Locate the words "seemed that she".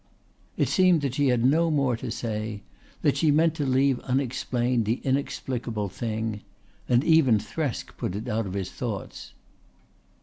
0.67-1.27